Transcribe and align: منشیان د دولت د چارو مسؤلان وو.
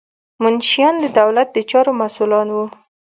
منشیان 0.41 0.95
د 1.03 1.05
دولت 1.19 1.47
د 1.53 1.57
چارو 1.69 1.91
مسؤلان 2.01 2.47
وو. 2.51 2.65